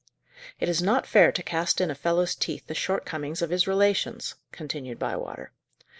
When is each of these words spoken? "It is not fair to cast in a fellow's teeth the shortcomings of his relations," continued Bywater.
"It 0.59 0.67
is 0.67 0.81
not 0.81 1.05
fair 1.05 1.31
to 1.31 1.43
cast 1.43 1.79
in 1.79 1.91
a 1.91 1.93
fellow's 1.93 2.33
teeth 2.33 2.65
the 2.65 2.73
shortcomings 2.73 3.43
of 3.43 3.51
his 3.51 3.67
relations," 3.67 4.33
continued 4.51 4.97
Bywater. 4.97 5.51